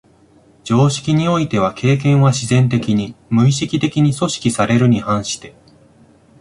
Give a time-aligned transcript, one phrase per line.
[0.63, 5.53] 常識においては経験は自然的に、無意識的に組織されるに反して、